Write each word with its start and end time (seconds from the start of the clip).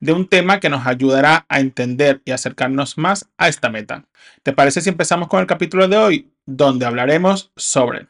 de 0.00 0.12
un 0.12 0.28
tema 0.28 0.60
que 0.60 0.68
nos 0.68 0.86
ayudará 0.86 1.46
a 1.48 1.60
entender 1.60 2.22
y 2.24 2.32
acercarnos 2.32 2.98
más 2.98 3.28
a 3.38 3.48
esta 3.48 3.68
meta. 3.68 4.04
¿Te 4.42 4.52
parece 4.52 4.80
si 4.80 4.88
empezamos 4.88 5.28
con 5.28 5.40
el 5.40 5.46
capítulo 5.46 5.88
de 5.88 5.96
hoy, 5.96 6.30
donde 6.44 6.86
hablaremos 6.86 7.52
sobre 7.56 8.08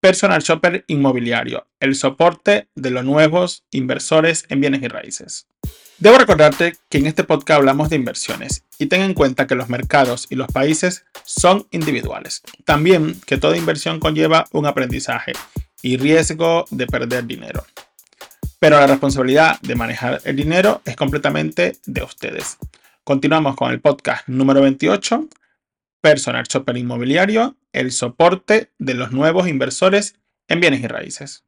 Personal 0.00 0.42
Shopper 0.42 0.84
Inmobiliario, 0.88 1.66
el 1.78 1.94
soporte 1.94 2.68
de 2.74 2.90
los 2.90 3.04
nuevos 3.04 3.64
inversores 3.70 4.46
en 4.48 4.60
bienes 4.60 4.82
y 4.82 4.88
raíces? 4.88 5.46
Debo 5.98 6.16
recordarte 6.16 6.76
que 6.88 6.96
en 6.98 7.06
este 7.06 7.24
podcast 7.24 7.58
hablamos 7.58 7.90
de 7.90 7.96
inversiones 7.96 8.64
y 8.78 8.86
ten 8.86 9.02
en 9.02 9.12
cuenta 9.12 9.46
que 9.46 9.54
los 9.54 9.68
mercados 9.68 10.26
y 10.30 10.34
los 10.34 10.48
países 10.48 11.04
son 11.24 11.66
individuales. 11.70 12.40
También 12.64 13.20
que 13.26 13.36
toda 13.36 13.58
inversión 13.58 14.00
conlleva 14.00 14.46
un 14.52 14.64
aprendizaje 14.64 15.32
y 15.82 15.98
riesgo 15.98 16.64
de 16.70 16.86
perder 16.86 17.26
dinero 17.26 17.64
pero 18.60 18.78
la 18.78 18.86
responsabilidad 18.86 19.58
de 19.62 19.74
manejar 19.74 20.20
el 20.24 20.36
dinero 20.36 20.82
es 20.84 20.94
completamente 20.94 21.78
de 21.86 22.02
ustedes. 22.02 22.58
Continuamos 23.04 23.56
con 23.56 23.72
el 23.72 23.80
podcast 23.80 24.28
número 24.28 24.60
28, 24.60 25.28
Personal 26.02 26.44
Shopper 26.44 26.76
Inmobiliario, 26.76 27.56
el 27.72 27.90
soporte 27.90 28.70
de 28.78 28.92
los 28.92 29.12
nuevos 29.12 29.48
inversores 29.48 30.16
en 30.46 30.60
bienes 30.60 30.82
y 30.82 30.88
raíces. 30.88 31.44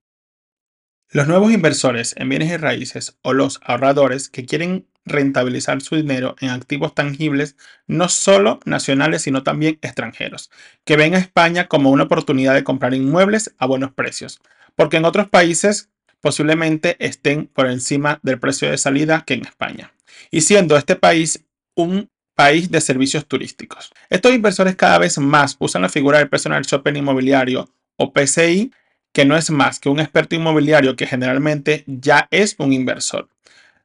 Los 1.11 1.29
nuevos 1.29 1.53
inversores 1.53 2.15
en 2.17 2.31
bienes 2.31 2.51
y 2.51 2.57
raíces 2.57 3.19
o 3.21 3.35
los 3.35 3.61
ahorradores 3.63 4.31
que 4.31 4.47
quieren 4.47 4.87
rentabilizar 5.05 5.83
su 5.83 5.97
dinero 5.97 6.37
en 6.41 6.49
activos 6.49 6.95
tangibles, 6.95 7.57
no 7.87 8.09
solo 8.09 8.59
nacionales, 8.65 9.21
sino 9.21 9.43
también 9.43 9.79
extranjeros, 9.83 10.51
que 10.87 10.97
ven 10.97 11.15
a 11.15 11.19
España 11.19 11.69
como 11.69 11.91
una 11.91 12.05
oportunidad 12.05 12.55
de 12.55 12.65
comprar 12.65 12.95
inmuebles 12.95 13.55
a 13.59 13.67
buenos 13.67 13.93
precios, 13.93 14.41
porque 14.77 14.97
en 14.97 15.05
otros 15.05 15.29
países 15.29 15.92
posiblemente 16.23 16.97
estén 17.01 17.49
por 17.49 17.67
encima 17.67 18.21
del 18.23 18.39
precio 18.39 18.71
de 18.71 18.79
salida 18.79 19.25
que 19.27 19.35
en 19.35 19.45
España. 19.45 19.93
Y 20.31 20.41
siendo 20.41 20.79
este 20.79 20.97
país 20.97 21.45
un 21.75 22.09
país 22.35 22.71
de 22.71 22.81
servicios 22.81 23.27
turísticos. 23.27 23.93
Estos 24.09 24.33
inversores 24.33 24.77
cada 24.77 24.99
vez 24.99 25.19
más 25.19 25.57
usan 25.59 25.83
la 25.83 25.89
figura 25.89 26.19
del 26.19 26.31
personal 26.31 26.63
shopper 26.63 26.97
inmobiliario 26.97 27.69
o 27.97 28.13
PCI, 28.13 28.73
que 29.13 29.25
no 29.25 29.37
es 29.37 29.51
más 29.51 29.79
que 29.79 29.91
un 29.91 30.01
experto 30.01 30.35
inmobiliario 30.35 30.97
que 30.97 31.07
generalmente 31.07 31.85
ya 31.87 32.29
es 32.31 32.55
un 32.59 32.73
inversor, 32.73 33.29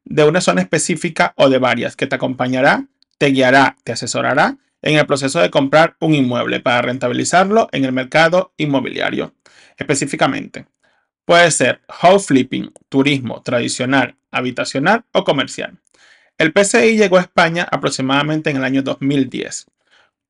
de 0.05 0.23
una 0.23 0.39
zona 0.39 0.61
específica 0.61 1.33
o 1.35 1.49
de 1.49 1.57
varias, 1.57 1.97
que 1.97 2.07
te 2.07 2.15
acompañará, 2.15 2.85
te 3.17 3.27
guiará, 3.27 3.75
te 3.83 3.91
asesorará 3.91 4.57
en 4.81 4.97
el 4.97 5.05
proceso 5.05 5.41
de 5.41 5.49
comprar 5.49 5.97
un 5.99 6.13
inmueble 6.13 6.61
para 6.61 6.81
rentabilizarlo 6.81 7.67
en 7.71 7.83
el 7.83 7.91
mercado 7.91 8.53
inmobiliario. 8.57 9.33
Específicamente, 9.75 10.65
Puede 11.27 11.51
ser 11.51 11.81
house 11.89 12.27
flipping, 12.27 12.71
turismo 12.87 13.41
tradicional, 13.41 14.15
habitacional 14.31 15.03
o 15.11 15.25
comercial. 15.25 15.77
El 16.37 16.53
PCI 16.53 16.95
llegó 16.95 17.17
a 17.17 17.21
España 17.21 17.67
aproximadamente 17.69 18.49
en 18.49 18.55
el 18.55 18.63
año 18.63 18.81
2010 18.81 19.65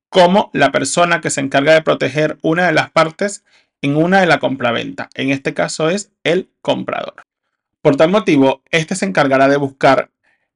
como 0.08 0.50
la 0.52 0.72
persona 0.72 1.20
que 1.20 1.30
se 1.30 1.40
encarga 1.40 1.72
de 1.74 1.82
proteger 1.82 2.36
una 2.42 2.66
de 2.66 2.72
las 2.72 2.90
partes 2.90 3.44
en 3.80 3.96
una 3.96 4.20
de 4.20 4.26
la 4.26 4.40
compraventa. 4.40 5.08
En 5.14 5.30
este 5.30 5.54
caso 5.54 5.88
es 5.88 6.10
el 6.24 6.50
comprador. 6.62 7.22
Por 7.80 7.94
tal 7.94 8.10
motivo, 8.10 8.64
este 8.72 8.96
se 8.96 9.06
encargará 9.06 9.46
de 9.46 9.56
buscar 9.56 10.10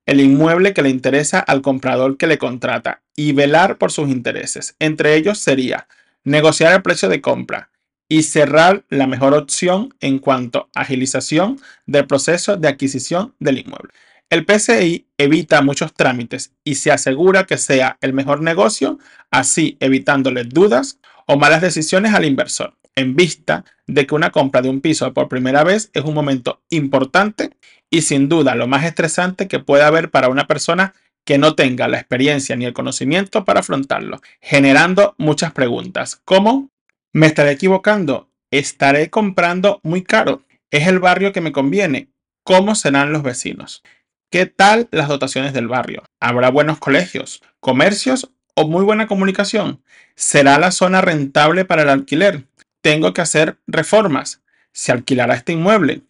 el 0.06 0.20
inmueble 0.20 0.74
que 0.74 0.82
le 0.82 0.88
interesa 0.88 1.38
al 1.38 1.62
comprador 1.62 2.16
que 2.16 2.26
le 2.26 2.38
contrata 2.38 3.02
y 3.14 3.30
velar 3.30 3.78
por 3.78 3.92
sus 3.92 4.08
intereses. 4.08 4.74
Entre 4.80 5.14
ellos 5.14 5.38
sería 5.38 5.86
negociar 6.24 6.72
el 6.72 6.82
precio 6.82 7.08
de 7.08 7.20
compra, 7.20 7.70
y 8.12 8.24
cerrar 8.24 8.84
la 8.90 9.06
mejor 9.06 9.32
opción 9.32 9.94
en 10.00 10.18
cuanto 10.18 10.68
a 10.74 10.82
agilización 10.82 11.58
del 11.86 12.06
proceso 12.06 12.58
de 12.58 12.68
adquisición 12.68 13.34
del 13.38 13.60
inmueble. 13.60 13.90
El 14.28 14.44
PCI 14.44 15.06
evita 15.16 15.62
muchos 15.62 15.94
trámites 15.94 16.52
y 16.62 16.74
se 16.74 16.92
asegura 16.92 17.44
que 17.44 17.56
sea 17.56 17.96
el 18.02 18.12
mejor 18.12 18.42
negocio, 18.42 18.98
así 19.30 19.78
evitándole 19.80 20.44
dudas 20.44 20.98
o 21.26 21.38
malas 21.38 21.62
decisiones 21.62 22.12
al 22.12 22.26
inversor, 22.26 22.74
en 22.96 23.16
vista 23.16 23.64
de 23.86 24.06
que 24.06 24.14
una 24.14 24.28
compra 24.28 24.60
de 24.60 24.68
un 24.68 24.82
piso 24.82 25.14
por 25.14 25.30
primera 25.30 25.64
vez 25.64 25.88
es 25.94 26.04
un 26.04 26.12
momento 26.12 26.60
importante 26.68 27.52
y 27.88 28.02
sin 28.02 28.28
duda 28.28 28.54
lo 28.54 28.66
más 28.66 28.84
estresante 28.84 29.48
que 29.48 29.58
puede 29.58 29.84
haber 29.84 30.10
para 30.10 30.28
una 30.28 30.46
persona 30.46 30.92
que 31.24 31.38
no 31.38 31.54
tenga 31.54 31.88
la 31.88 31.96
experiencia 31.96 32.56
ni 32.56 32.66
el 32.66 32.74
conocimiento 32.74 33.46
para 33.46 33.60
afrontarlo, 33.60 34.20
generando 34.42 35.14
muchas 35.16 35.52
preguntas 35.52 36.20
como 36.26 36.71
¿Me 37.14 37.26
estaré 37.26 37.50
equivocando? 37.50 38.30
¿Estaré 38.50 39.10
comprando 39.10 39.80
muy 39.82 40.02
caro? 40.02 40.46
¿Es 40.70 40.88
el 40.88 40.98
barrio 40.98 41.32
que 41.32 41.42
me 41.42 41.52
conviene? 41.52 42.08
¿Cómo 42.42 42.74
serán 42.74 43.12
los 43.12 43.22
vecinos? 43.22 43.82
¿Qué 44.30 44.46
tal 44.46 44.88
las 44.92 45.08
dotaciones 45.08 45.52
del 45.52 45.68
barrio? 45.68 46.04
¿Habrá 46.20 46.48
buenos 46.48 46.78
colegios, 46.78 47.42
comercios 47.60 48.30
o 48.54 48.66
muy 48.66 48.82
buena 48.82 49.08
comunicación? 49.08 49.82
¿Será 50.16 50.58
la 50.58 50.70
zona 50.70 51.02
rentable 51.02 51.66
para 51.66 51.82
el 51.82 51.90
alquiler? 51.90 52.44
¿Tengo 52.80 53.12
que 53.12 53.20
hacer 53.20 53.58
reformas? 53.66 54.40
¿Se 54.72 54.90
alquilará 54.90 55.34
este 55.34 55.52
inmueble? 55.52 56.00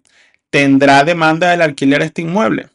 ¿Tendrá 0.51 1.03
demanda 1.03 1.51
del 1.51 1.63
alquiler 1.63 2.03
este 2.03 2.23
inmueble? 2.23 2.69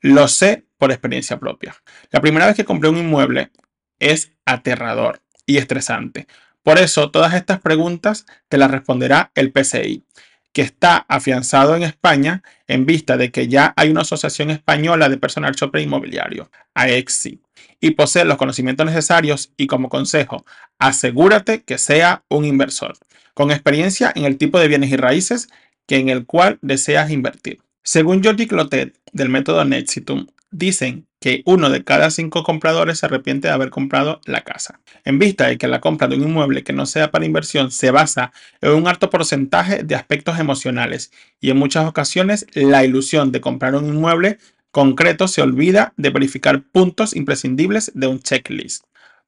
Lo 0.00 0.26
sé 0.26 0.64
por 0.76 0.90
experiencia 0.90 1.38
propia. 1.38 1.76
La 2.10 2.20
primera 2.20 2.46
vez 2.46 2.56
que 2.56 2.64
compré 2.64 2.90
un 2.90 2.96
inmueble 2.96 3.52
es 4.00 4.32
aterrador 4.44 5.20
y 5.46 5.58
estresante 5.58 6.26
por 6.62 6.78
eso, 6.78 7.10
todas 7.10 7.34
estas 7.34 7.60
preguntas 7.60 8.26
te 8.48 8.58
las 8.58 8.70
responderá 8.70 9.32
el 9.34 9.52
PCI, 9.52 10.04
que 10.52 10.62
está 10.62 11.06
afianzado 11.08 11.76
en 11.76 11.82
España 11.82 12.42
en 12.66 12.86
vista 12.86 13.16
de 13.16 13.30
que 13.30 13.48
ya 13.48 13.72
hay 13.76 13.90
una 13.90 14.02
asociación 14.02 14.50
española 14.50 15.08
de 15.08 15.16
personal 15.16 15.54
shopper 15.54 15.80
inmobiliario, 15.80 16.50
AEXI, 16.74 17.40
y 17.80 17.92
posee 17.92 18.24
los 18.24 18.36
conocimientos 18.36 18.86
necesarios 18.86 19.52
y 19.56 19.66
como 19.66 19.88
consejo, 19.88 20.44
asegúrate 20.78 21.62
que 21.62 21.78
sea 21.78 22.24
un 22.28 22.44
inversor, 22.44 22.94
con 23.34 23.50
experiencia 23.50 24.12
en 24.14 24.24
el 24.24 24.36
tipo 24.36 24.58
de 24.58 24.68
bienes 24.68 24.90
y 24.90 24.96
raíces 24.96 25.48
que 25.86 25.96
en 25.96 26.08
el 26.08 26.26
cual 26.26 26.58
deseas 26.62 27.10
invertir. 27.10 27.60
Según 27.82 28.22
Jordi 28.22 28.46
Clotet 28.46 28.98
del 29.12 29.30
método 29.30 29.64
Nexitum, 29.64 30.26
dicen 30.50 31.06
que 31.20 31.42
uno 31.44 31.70
de 31.70 31.84
cada 31.84 32.10
cinco 32.10 32.42
compradores 32.42 32.98
se 32.98 33.06
arrepiente 33.06 33.48
de 33.48 33.54
haber 33.54 33.70
comprado 33.70 34.20
la 34.24 34.42
casa. 34.42 34.80
En 35.04 35.18
vista 35.18 35.46
de 35.46 35.58
que 35.58 35.68
la 35.68 35.80
compra 35.80 36.08
de 36.08 36.16
un 36.16 36.22
inmueble 36.22 36.62
que 36.64 36.72
no 36.72 36.86
sea 36.86 37.10
para 37.10 37.26
inversión 37.26 37.70
se 37.70 37.90
basa 37.90 38.32
en 38.60 38.72
un 38.72 38.88
alto 38.88 39.10
porcentaje 39.10 39.82
de 39.82 39.94
aspectos 39.94 40.38
emocionales 40.38 41.12
y 41.40 41.50
en 41.50 41.58
muchas 41.58 41.86
ocasiones 41.86 42.46
la 42.54 42.84
ilusión 42.84 43.32
de 43.32 43.40
comprar 43.40 43.74
un 43.74 43.86
inmueble 43.86 44.38
concreto 44.70 45.28
se 45.28 45.42
olvida 45.42 45.92
de 45.96 46.10
verificar 46.10 46.62
puntos 46.62 47.14
imprescindibles 47.14 47.92
de 47.94 48.06
un 48.06 48.20
checklist. 48.20 48.84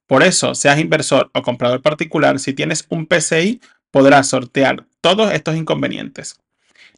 Por 0.06 0.22
eso, 0.22 0.54
seas 0.54 0.78
inversor 0.78 1.30
o 1.34 1.42
comprador 1.42 1.82
particular, 1.82 2.38
si 2.38 2.52
tienes 2.52 2.86
un 2.88 3.06
PCI, 3.06 3.60
podrás 3.90 4.28
sortear 4.28 4.86
todos 5.00 5.32
estos 5.32 5.56
inconvenientes. 5.56 6.41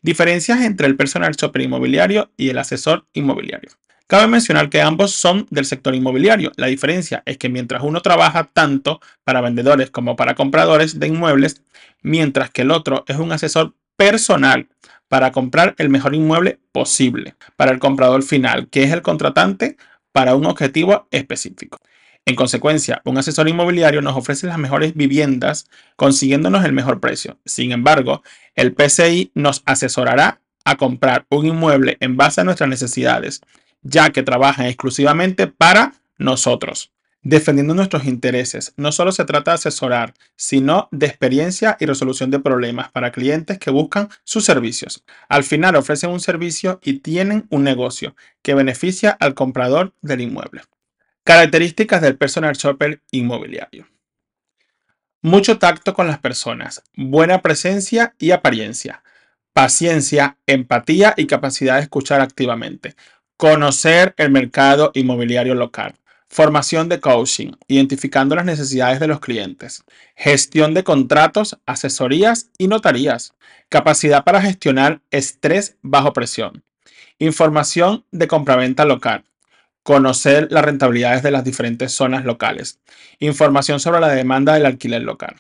Diferencias 0.05 0.61
entre 0.61 0.87
el 0.87 0.97
personal 0.97 1.33
shopper 1.33 1.63
inmobiliario 1.63 2.31
y 2.37 2.51
el 2.51 2.59
asesor 2.59 3.07
inmobiliario. 3.15 3.71
Cabe 4.07 4.27
mencionar 4.27 4.69
que 4.69 4.83
ambos 4.83 5.13
son 5.13 5.47
del 5.49 5.65
sector 5.65 5.95
inmobiliario. 5.95 6.53
La 6.57 6.67
diferencia 6.67 7.23
es 7.25 7.39
que 7.39 7.49
mientras 7.49 7.83
uno 7.83 8.03
trabaja 8.03 8.45
tanto 8.45 9.01
para 9.25 9.41
vendedores 9.41 9.89
como 9.89 10.15
para 10.15 10.35
compradores 10.35 11.01
de 11.01 11.07
inmuebles, 11.07 11.63
mientras 12.03 12.51
que 12.51 12.61
el 12.61 12.71
otro 12.71 13.07
es 13.09 13.17
un 13.17 13.33
asesor 13.33 13.73
personal 13.97 14.69
para 15.09 15.33
comprar 15.33 15.75
el 15.79 15.89
mejor 15.89 16.15
inmueble 16.15 16.59
posible 16.71 17.35
para 17.57 17.73
el 17.73 17.79
comprador 17.79 18.23
final, 18.23 18.69
que 18.69 18.83
es 18.83 18.93
el 18.93 19.01
contratante 19.01 19.79
para 20.13 20.35
un 20.35 20.45
objetivo 20.45 21.09
específico. 21.13 21.79
En 22.27 22.37
consecuencia, 22.37 23.03
un 23.05 23.19
asesor 23.19 23.49
inmobiliario 23.49 24.01
nos 24.01 24.17
ofrece 24.17 24.47
las 24.47 24.59
mejores 24.59 24.95
viviendas 24.95 25.67
consiguiéndonos 25.97 26.65
el 26.65 26.73
mejor 26.73 27.01
precio. 27.01 27.39
Sin 27.45 27.73
embargo, 27.73 28.23
el 28.55 28.75
PCI 28.75 29.33
nos 29.35 29.63
asesorará 29.67 30.41
a 30.65 30.77
comprar 30.77 31.27
un 31.29 31.47
inmueble 31.47 31.99
en 32.01 32.17
base 32.17 32.41
a 32.41 32.45
nuestras 32.45 32.71
necesidades 32.71 33.43
ya 33.85 34.11
que 34.11 34.23
trabajan 34.23 34.67
exclusivamente 34.67 35.47
para 35.47 35.93
nosotros. 36.19 36.91
defendiendo 37.27 37.75
nuestros 37.75 38.05
intereses. 38.05 38.75
No 38.77 38.93
solo 38.93 39.11
se 39.11 39.25
trata 39.25 39.53
de 39.53 39.55
asesorar, 39.55 40.13
sino 40.37 40.89
de 40.93 41.07
experiencia 41.07 41.77
y 41.81 41.87
resolución 41.87 42.31
de 42.31 42.39
problemas 42.39 42.91
para 42.91 43.13
clientes 43.13 43.59
que 43.59 43.71
buscan 43.71 44.11
sus 44.25 44.45
servicios. 44.45 45.05
Al 45.31 45.43
final 45.43 45.75
ofrecen 45.75 46.11
un 46.11 46.21
servicio 46.21 46.81
y 46.85 46.99
tienen 46.99 47.47
un 47.49 47.65
negocio 47.65 48.15
que 48.43 48.55
beneficia 48.55 49.11
al 49.11 49.33
comprador 49.33 49.95
del 50.03 50.21
inmueble. 50.21 50.63
Características 51.27 52.03
del 52.03 52.19
personal 52.19 52.55
shopper 52.55 53.01
inmobiliario. 53.11 53.89
Mucho 55.23 55.59
tacto 55.59 55.95
con 55.95 56.07
las 56.07 56.19
personas, 56.19 56.83
buena 56.95 57.41
presencia 57.41 58.15
y 58.19 58.33
apariencia, 58.33 59.03
paciencia, 59.55 60.37
empatía 60.47 61.15
y 61.17 61.27
capacidad 61.27 61.77
de 61.77 61.81
escuchar 61.85 62.21
activamente, 62.21 62.95
conocer 63.39 64.15
el 64.19 64.31
mercado 64.31 64.91
inmobiliario 64.93 65.55
local, 65.55 65.95
formación 66.29 66.91
de 66.91 67.01
coaching, 67.01 67.53
identificando 67.69 68.35
las 68.35 68.45
necesidades 68.45 69.01
de 69.01 69.07
los 69.07 69.21
clientes, 69.21 69.83
gestión 70.17 70.75
de 70.75 70.85
contratos, 70.85 71.59
asesorías 71.65 72.51
y 72.59 72.69
notarías, 72.69 73.33
capacidad 73.71 74.25
para 74.25 74.43
gestionar 74.43 75.01
estrés 75.11 75.79
bajo 75.81 76.13
presión, 76.13 76.65
información 77.19 78.05
de 78.11 78.29
compraventa 78.29 78.85
local, 78.85 79.25
conocer 79.85 80.49
las 80.51 80.65
rentabilidades 80.65 81.23
de 81.23 81.31
las 81.31 81.45
diferentes 81.45 81.93
zonas 81.93 82.25
locales, 82.25 82.81
información 83.21 83.79
sobre 83.79 84.01
la 84.01 84.09
demanda 84.09 84.55
del 84.55 84.67
alquiler 84.67 85.03
local. 85.03 85.37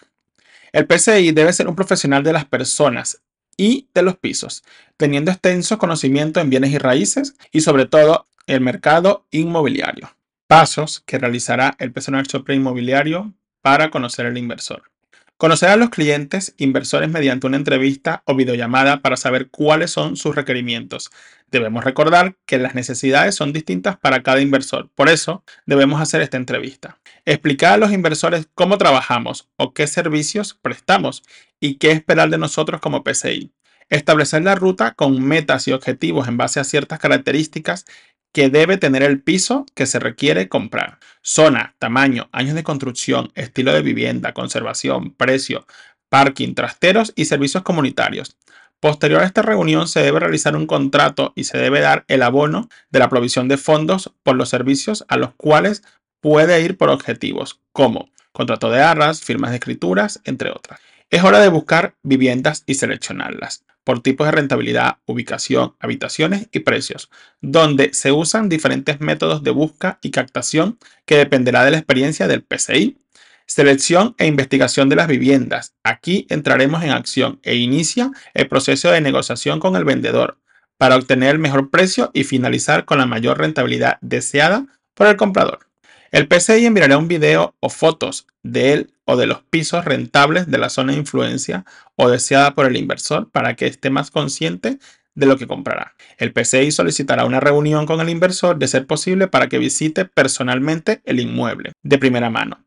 El 0.70 0.86
PCI 0.86 1.32
debe 1.32 1.52
ser 1.52 1.66
un 1.66 1.74
profesional 1.74 2.22
de 2.22 2.34
las 2.34 2.44
personas 2.44 3.22
y 3.56 3.88
de 3.94 4.02
los 4.02 4.16
pisos, 4.16 4.62
teniendo 4.96 5.30
extenso 5.30 5.78
conocimiento 5.78 6.40
en 6.40 6.50
bienes 6.50 6.70
y 6.72 6.78
raíces 6.78 7.36
y 7.52 7.62
sobre 7.62 7.86
todo 7.86 8.28
el 8.46 8.60
mercado 8.60 9.26
inmobiliario. 9.30 10.14
Pasos 10.46 11.02
que 11.06 11.18
realizará 11.18 11.74
el 11.78 11.92
personal 11.92 12.24
shopper 12.24 12.54
inmobiliario 12.54 13.32
para 13.62 13.90
conocer 13.90 14.26
al 14.26 14.36
inversor. 14.36 14.93
Conocer 15.36 15.70
a 15.70 15.76
los 15.76 15.90
clientes 15.90 16.54
inversores 16.58 17.10
mediante 17.10 17.48
una 17.48 17.56
entrevista 17.56 18.22
o 18.24 18.36
videollamada 18.36 19.02
para 19.02 19.16
saber 19.16 19.50
cuáles 19.50 19.90
son 19.90 20.16
sus 20.16 20.36
requerimientos. 20.36 21.10
Debemos 21.50 21.82
recordar 21.82 22.36
que 22.46 22.56
las 22.56 22.76
necesidades 22.76 23.34
son 23.34 23.52
distintas 23.52 23.96
para 23.96 24.22
cada 24.22 24.40
inversor, 24.40 24.90
por 24.94 25.08
eso 25.08 25.42
debemos 25.66 26.00
hacer 26.00 26.22
esta 26.22 26.36
entrevista. 26.36 26.98
Explicar 27.24 27.72
a 27.72 27.76
los 27.78 27.92
inversores 27.92 28.48
cómo 28.54 28.78
trabajamos 28.78 29.48
o 29.56 29.74
qué 29.74 29.88
servicios 29.88 30.54
prestamos 30.54 31.24
y 31.58 31.78
qué 31.78 31.90
esperar 31.90 32.30
de 32.30 32.38
nosotros 32.38 32.80
como 32.80 33.02
PCI. 33.02 33.50
Establecer 33.90 34.44
la 34.44 34.54
ruta 34.54 34.94
con 34.94 35.20
metas 35.20 35.66
y 35.66 35.72
objetivos 35.72 36.28
en 36.28 36.36
base 36.36 36.60
a 36.60 36.64
ciertas 36.64 37.00
características 37.00 37.86
que 38.34 38.50
debe 38.50 38.76
tener 38.78 39.04
el 39.04 39.22
piso 39.22 39.64
que 39.74 39.86
se 39.86 40.00
requiere 40.00 40.48
comprar. 40.48 40.98
Zona, 41.22 41.76
tamaño, 41.78 42.28
años 42.32 42.56
de 42.56 42.64
construcción, 42.64 43.30
estilo 43.36 43.72
de 43.72 43.80
vivienda, 43.80 44.34
conservación, 44.34 45.12
precio, 45.12 45.66
parking, 46.08 46.54
trasteros 46.54 47.12
y 47.14 47.26
servicios 47.26 47.62
comunitarios. 47.62 48.36
Posterior 48.80 49.22
a 49.22 49.24
esta 49.24 49.42
reunión 49.42 49.86
se 49.86 50.00
debe 50.00 50.18
realizar 50.18 50.56
un 50.56 50.66
contrato 50.66 51.32
y 51.36 51.44
se 51.44 51.58
debe 51.58 51.78
dar 51.78 52.04
el 52.08 52.22
abono 52.22 52.68
de 52.90 52.98
la 52.98 53.08
provisión 53.08 53.46
de 53.46 53.56
fondos 53.56 54.12
por 54.24 54.34
los 54.34 54.48
servicios 54.48 55.04
a 55.06 55.16
los 55.16 55.32
cuales 55.36 55.84
puede 56.20 56.60
ir 56.60 56.76
por 56.76 56.90
objetivos, 56.90 57.60
como 57.72 58.10
contrato 58.32 58.68
de 58.68 58.82
arras, 58.82 59.20
firmas 59.20 59.52
de 59.52 59.58
escrituras, 59.58 60.20
entre 60.24 60.50
otras. 60.50 60.80
Es 61.08 61.22
hora 61.22 61.38
de 61.38 61.48
buscar 61.48 61.94
viviendas 62.02 62.64
y 62.66 62.74
seleccionarlas 62.74 63.64
por 63.84 64.00
tipos 64.00 64.26
de 64.26 64.32
rentabilidad, 64.32 64.96
ubicación, 65.06 65.74
habitaciones 65.78 66.48
y 66.52 66.60
precios, 66.60 67.10
donde 67.40 67.92
se 67.92 68.12
usan 68.12 68.48
diferentes 68.48 69.00
métodos 69.00 69.42
de 69.42 69.50
busca 69.50 69.98
y 70.02 70.10
captación 70.10 70.78
que 71.06 71.18
dependerá 71.18 71.64
de 71.64 71.70
la 71.70 71.78
experiencia 71.78 72.26
del 72.26 72.42
PCI. 72.42 72.98
Selección 73.46 74.14
e 74.16 74.26
investigación 74.26 74.88
de 74.88 74.96
las 74.96 75.06
viviendas. 75.06 75.74
Aquí 75.84 76.26
entraremos 76.30 76.82
en 76.82 76.90
acción 76.90 77.40
e 77.42 77.56
inicia 77.56 78.10
el 78.32 78.48
proceso 78.48 78.90
de 78.90 79.02
negociación 79.02 79.60
con 79.60 79.76
el 79.76 79.84
vendedor 79.84 80.38
para 80.78 80.96
obtener 80.96 81.34
el 81.34 81.38
mejor 81.38 81.70
precio 81.70 82.10
y 82.14 82.24
finalizar 82.24 82.86
con 82.86 82.96
la 82.96 83.06
mayor 83.06 83.38
rentabilidad 83.38 83.98
deseada 84.00 84.66
por 84.94 85.08
el 85.08 85.16
comprador. 85.16 85.68
El 86.10 86.26
PCI 86.26 86.64
enviará 86.64 86.96
un 86.96 87.08
video 87.08 87.54
o 87.60 87.68
fotos 87.68 88.26
de 88.42 88.72
él 88.72 88.93
o 89.04 89.16
de 89.16 89.26
los 89.26 89.42
pisos 89.42 89.84
rentables 89.84 90.46
de 90.50 90.58
la 90.58 90.68
zona 90.70 90.92
de 90.92 90.98
influencia 90.98 91.64
o 91.96 92.08
deseada 92.08 92.54
por 92.54 92.66
el 92.66 92.76
inversor 92.76 93.30
para 93.30 93.54
que 93.54 93.66
esté 93.66 93.90
más 93.90 94.10
consciente 94.10 94.78
de 95.14 95.26
lo 95.26 95.36
que 95.36 95.46
comprará. 95.46 95.94
El 96.18 96.32
PCI 96.32 96.72
solicitará 96.72 97.24
una 97.24 97.40
reunión 97.40 97.86
con 97.86 98.00
el 98.00 98.08
inversor 98.08 98.58
de 98.58 98.68
ser 98.68 98.86
posible 98.86 99.28
para 99.28 99.48
que 99.48 99.58
visite 99.58 100.04
personalmente 100.04 101.00
el 101.04 101.20
inmueble 101.20 101.72
de 101.82 101.98
primera 101.98 102.30
mano 102.30 102.64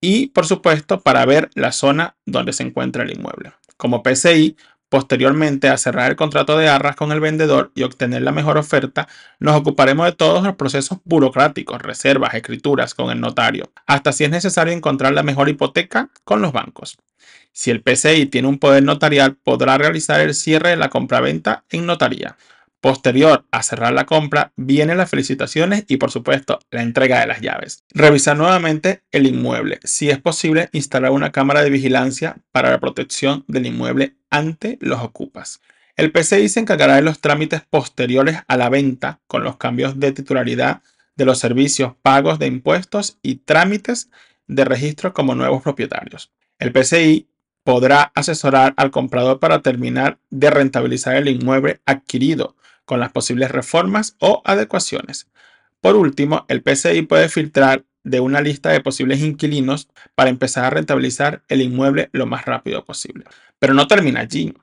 y 0.00 0.28
por 0.28 0.46
supuesto 0.46 1.00
para 1.00 1.24
ver 1.24 1.50
la 1.54 1.72
zona 1.72 2.16
donde 2.26 2.52
se 2.52 2.62
encuentra 2.62 3.02
el 3.02 3.12
inmueble. 3.12 3.52
Como 3.76 4.02
PCI 4.02 4.56
Posteriormente 4.88 5.68
a 5.68 5.78
cerrar 5.78 6.10
el 6.10 6.16
contrato 6.16 6.56
de 6.56 6.68
arras 6.68 6.94
con 6.94 7.10
el 7.10 7.18
vendedor 7.18 7.72
y 7.74 7.82
obtener 7.82 8.22
la 8.22 8.30
mejor 8.30 8.56
oferta, 8.56 9.08
nos 9.40 9.56
ocuparemos 9.56 10.06
de 10.06 10.12
todos 10.12 10.44
los 10.44 10.54
procesos 10.54 10.98
burocráticos, 11.04 11.82
reservas, 11.82 12.34
escrituras 12.34 12.94
con 12.94 13.10
el 13.10 13.20
notario, 13.20 13.72
hasta 13.86 14.12
si 14.12 14.24
es 14.24 14.30
necesario 14.30 14.72
encontrar 14.72 15.12
la 15.12 15.24
mejor 15.24 15.48
hipoteca 15.48 16.10
con 16.24 16.40
los 16.40 16.52
bancos. 16.52 16.98
Si 17.52 17.70
el 17.70 17.82
PCI 17.82 18.26
tiene 18.26 18.48
un 18.48 18.58
poder 18.58 18.84
notarial, 18.84 19.34
podrá 19.34 19.76
realizar 19.78 20.20
el 20.20 20.34
cierre 20.34 20.70
de 20.70 20.76
la 20.76 20.90
compraventa 20.90 21.64
en 21.70 21.86
notaría. 21.86 22.36
Posterior 22.86 23.44
a 23.50 23.64
cerrar 23.64 23.92
la 23.94 24.06
compra, 24.06 24.52
vienen 24.54 24.96
las 24.96 25.10
felicitaciones 25.10 25.84
y 25.88 25.96
por 25.96 26.12
supuesto 26.12 26.60
la 26.70 26.82
entrega 26.82 27.18
de 27.18 27.26
las 27.26 27.40
llaves. 27.40 27.82
Revisar 27.92 28.36
nuevamente 28.36 29.02
el 29.10 29.26
inmueble. 29.26 29.80
Si 29.82 30.08
es 30.08 30.20
posible, 30.20 30.68
instalar 30.70 31.10
una 31.10 31.32
cámara 31.32 31.64
de 31.64 31.70
vigilancia 31.70 32.36
para 32.52 32.70
la 32.70 32.78
protección 32.78 33.44
del 33.48 33.66
inmueble 33.66 34.14
ante 34.30 34.78
los 34.80 35.00
ocupas. 35.00 35.60
El 35.96 36.12
PCI 36.12 36.48
se 36.48 36.60
encargará 36.60 36.94
de 36.94 37.02
los 37.02 37.20
trámites 37.20 37.62
posteriores 37.68 38.38
a 38.46 38.56
la 38.56 38.68
venta 38.68 39.18
con 39.26 39.42
los 39.42 39.56
cambios 39.56 39.98
de 39.98 40.12
titularidad 40.12 40.80
de 41.16 41.24
los 41.24 41.40
servicios, 41.40 41.94
pagos 42.02 42.38
de 42.38 42.46
impuestos 42.46 43.18
y 43.20 43.38
trámites 43.38 44.10
de 44.46 44.64
registro 44.64 45.12
como 45.12 45.34
nuevos 45.34 45.60
propietarios. 45.60 46.30
El 46.60 46.70
PCI 46.70 47.26
podrá 47.64 48.12
asesorar 48.14 48.74
al 48.76 48.92
comprador 48.92 49.40
para 49.40 49.60
terminar 49.60 50.20
de 50.30 50.50
rentabilizar 50.50 51.16
el 51.16 51.26
inmueble 51.26 51.80
adquirido 51.84 52.54
con 52.86 53.00
las 53.00 53.12
posibles 53.12 53.50
reformas 53.50 54.16
o 54.20 54.40
adecuaciones. 54.46 55.28
Por 55.82 55.96
último, 55.96 56.46
el 56.48 56.62
PCI 56.62 57.02
puede 57.02 57.28
filtrar 57.28 57.84
de 58.02 58.20
una 58.20 58.40
lista 58.40 58.70
de 58.70 58.80
posibles 58.80 59.20
inquilinos 59.20 59.88
para 60.14 60.30
empezar 60.30 60.64
a 60.64 60.70
rentabilizar 60.70 61.42
el 61.48 61.60
inmueble 61.60 62.08
lo 62.12 62.24
más 62.26 62.46
rápido 62.46 62.84
posible. 62.84 63.24
Pero 63.58 63.74
no 63.74 63.86
termina 63.88 64.20
allí. 64.20 64.54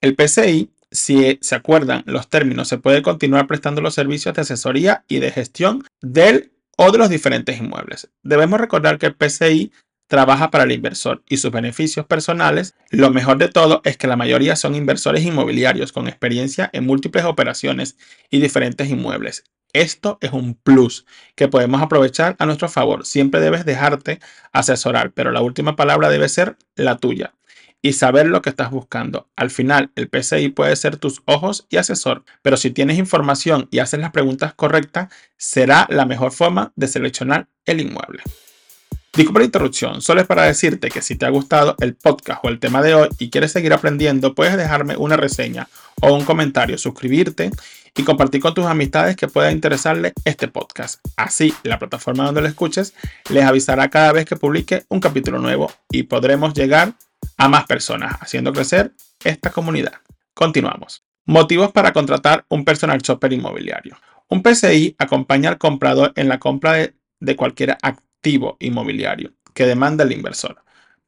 El 0.00 0.14
PCI, 0.14 0.70
si 0.90 1.38
se 1.40 1.54
acuerdan 1.54 2.04
los 2.06 2.28
términos, 2.28 2.68
se 2.68 2.78
puede 2.78 3.02
continuar 3.02 3.46
prestando 3.46 3.80
los 3.80 3.94
servicios 3.94 4.34
de 4.34 4.42
asesoría 4.42 5.04
y 5.08 5.18
de 5.18 5.32
gestión 5.32 5.84
del 6.02 6.52
o 6.76 6.92
de 6.92 6.98
los 6.98 7.08
diferentes 7.08 7.58
inmuebles. 7.58 8.10
Debemos 8.22 8.60
recordar 8.60 8.98
que 8.98 9.06
el 9.06 9.14
PCI 9.14 9.72
trabaja 10.06 10.50
para 10.50 10.64
el 10.64 10.72
inversor 10.72 11.22
y 11.28 11.38
sus 11.38 11.50
beneficios 11.50 12.06
personales, 12.06 12.74
lo 12.90 13.10
mejor 13.10 13.38
de 13.38 13.48
todo 13.48 13.82
es 13.84 13.96
que 13.96 14.06
la 14.06 14.16
mayoría 14.16 14.56
son 14.56 14.74
inversores 14.74 15.24
inmobiliarios 15.24 15.92
con 15.92 16.08
experiencia 16.08 16.70
en 16.72 16.86
múltiples 16.86 17.24
operaciones 17.24 17.96
y 18.30 18.40
diferentes 18.40 18.88
inmuebles. 18.88 19.44
Esto 19.72 20.18
es 20.22 20.32
un 20.32 20.54
plus 20.54 21.04
que 21.34 21.48
podemos 21.48 21.82
aprovechar 21.82 22.36
a 22.38 22.46
nuestro 22.46 22.68
favor. 22.68 23.04
Siempre 23.04 23.40
debes 23.40 23.66
dejarte 23.66 24.20
asesorar, 24.52 25.12
pero 25.12 25.32
la 25.32 25.42
última 25.42 25.76
palabra 25.76 26.08
debe 26.08 26.28
ser 26.28 26.56
la 26.76 26.96
tuya 26.96 27.34
y 27.82 27.92
saber 27.92 28.26
lo 28.26 28.40
que 28.42 28.48
estás 28.48 28.70
buscando. 28.70 29.28
Al 29.36 29.50
final, 29.50 29.92
el 29.94 30.08
PCI 30.08 30.48
puede 30.48 30.74
ser 30.76 30.96
tus 30.96 31.22
ojos 31.26 31.66
y 31.68 31.76
asesor, 31.76 32.24
pero 32.42 32.56
si 32.56 32.70
tienes 32.70 32.98
información 32.98 33.68
y 33.70 33.80
haces 33.80 34.00
las 34.00 34.12
preguntas 34.12 34.54
correctas, 34.54 35.12
será 35.36 35.86
la 35.90 36.06
mejor 36.06 36.32
forma 36.32 36.72
de 36.74 36.88
seleccionar 36.88 37.48
el 37.66 37.80
inmueble. 37.80 38.22
Disculpa 39.16 39.40
la 39.40 39.46
interrupción, 39.46 40.02
solo 40.02 40.20
es 40.20 40.26
para 40.26 40.42
decirte 40.42 40.90
que 40.90 41.00
si 41.00 41.16
te 41.16 41.24
ha 41.24 41.30
gustado 41.30 41.74
el 41.80 41.94
podcast 41.94 42.44
o 42.44 42.50
el 42.50 42.60
tema 42.60 42.82
de 42.82 42.94
hoy 42.94 43.08
y 43.18 43.30
quieres 43.30 43.50
seguir 43.50 43.72
aprendiendo, 43.72 44.34
puedes 44.34 44.58
dejarme 44.58 44.94
una 44.98 45.16
reseña 45.16 45.68
o 46.02 46.12
un 46.12 46.26
comentario, 46.26 46.76
suscribirte 46.76 47.50
y 47.96 48.02
compartir 48.02 48.42
con 48.42 48.52
tus 48.52 48.66
amistades 48.66 49.16
que 49.16 49.26
pueda 49.26 49.50
interesarle 49.50 50.12
este 50.26 50.48
podcast. 50.48 51.00
Así, 51.16 51.54
la 51.62 51.78
plataforma 51.78 52.26
donde 52.26 52.42
lo 52.42 52.46
escuches 52.46 52.92
les 53.30 53.44
avisará 53.44 53.88
cada 53.88 54.12
vez 54.12 54.26
que 54.26 54.36
publique 54.36 54.84
un 54.90 55.00
capítulo 55.00 55.38
nuevo 55.38 55.72
y 55.90 56.02
podremos 56.02 56.52
llegar 56.52 56.92
a 57.38 57.48
más 57.48 57.64
personas, 57.64 58.18
haciendo 58.20 58.52
crecer 58.52 58.92
esta 59.24 59.50
comunidad. 59.50 59.94
Continuamos. 60.34 61.04
Motivos 61.24 61.72
para 61.72 61.94
contratar 61.94 62.44
un 62.50 62.66
personal 62.66 62.98
shopper 62.98 63.32
inmobiliario. 63.32 63.96
Un 64.28 64.42
PCI 64.42 64.94
acompaña 64.98 65.48
al 65.48 65.56
comprador 65.56 66.12
en 66.16 66.28
la 66.28 66.38
compra 66.38 66.74
de, 66.74 66.94
de 67.20 67.34
cualquier 67.34 67.70
actividad 67.70 68.05
inmobiliario 68.58 69.32
que 69.56 69.66
demanda 69.66 70.04
el 70.04 70.12
inversor. 70.12 70.62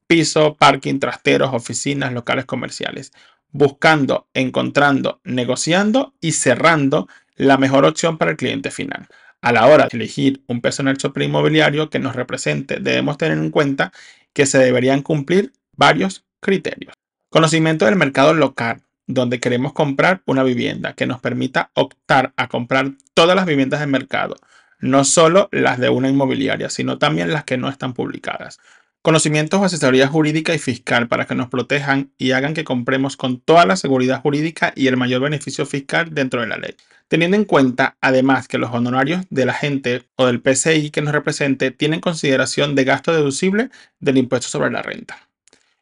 Piso, 0.07 0.55
parking, 0.55 0.99
trasteros, 0.99 1.53
oficinas, 1.53 2.11
locales 2.11 2.45
comerciales. 2.45 3.11
Buscando, 3.51 4.27
encontrando, 4.33 5.21
negociando 5.23 6.13
y 6.19 6.31
cerrando 6.33 7.07
la 7.35 7.57
mejor 7.57 7.85
opción 7.85 8.17
para 8.17 8.31
el 8.31 8.37
cliente 8.37 8.71
final. 8.71 9.07
A 9.41 9.53
la 9.53 9.67
hora 9.67 9.87
de 9.87 9.97
elegir 9.97 10.43
un 10.47 10.61
personal 10.61 10.97
shopper 10.97 11.23
inmobiliario 11.23 11.89
que 11.89 11.99
nos 11.99 12.15
represente, 12.15 12.79
debemos 12.79 13.17
tener 13.17 13.37
en 13.37 13.51
cuenta 13.51 13.93
que 14.33 14.45
se 14.45 14.57
deberían 14.57 15.01
cumplir 15.01 15.53
varios 15.77 16.25
criterios. 16.39 16.93
Conocimiento 17.29 17.85
del 17.85 17.95
mercado 17.95 18.33
local, 18.33 18.81
donde 19.05 19.39
queremos 19.39 19.73
comprar 19.73 20.21
una 20.25 20.43
vivienda 20.43 20.93
que 20.93 21.05
nos 21.05 21.19
permita 21.19 21.71
optar 21.73 22.33
a 22.35 22.47
comprar 22.47 22.91
todas 23.13 23.35
las 23.35 23.45
viviendas 23.45 23.79
del 23.79 23.89
mercado, 23.89 24.35
no 24.79 25.03
solo 25.03 25.49
las 25.51 25.79
de 25.79 25.89
una 25.89 26.09
inmobiliaria, 26.09 26.69
sino 26.69 26.97
también 26.97 27.31
las 27.31 27.43
que 27.43 27.57
no 27.57 27.69
están 27.69 27.93
publicadas. 27.93 28.59
Conocimientos 29.01 29.61
o 29.61 29.63
asesoría 29.63 30.07
jurídica 30.07 30.53
y 30.53 30.59
fiscal 30.59 31.07
para 31.07 31.25
que 31.25 31.33
nos 31.33 31.47
protejan 31.47 32.11
y 32.17 32.31
hagan 32.31 32.53
que 32.53 32.65
compremos 32.65 33.15
con 33.15 33.39
toda 33.39 33.65
la 33.65 33.77
seguridad 33.77 34.21
jurídica 34.21 34.73
y 34.75 34.87
el 34.87 34.97
mayor 34.97 35.21
beneficio 35.21 35.65
fiscal 35.65 36.13
dentro 36.13 36.41
de 36.41 36.47
la 36.47 36.57
ley. 36.57 36.75
Teniendo 37.07 37.37
en 37.37 37.45
cuenta, 37.45 37.95
además, 38.01 38.47
que 38.47 38.57
los 38.57 38.71
honorarios 38.71 39.25
del 39.29 39.49
agente 39.49 40.03
o 40.15 40.25
del 40.25 40.41
PCI 40.41 40.91
que 40.91 41.01
nos 41.01 41.13
represente 41.13 41.71
tienen 41.71 42.01
consideración 42.01 42.75
de 42.75 42.83
gasto 42.83 43.13
deducible 43.13 43.69
del 43.99 44.17
impuesto 44.17 44.49
sobre 44.49 44.69
la 44.69 44.81
renta. 44.81 45.28